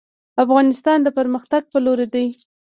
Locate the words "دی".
2.13-2.27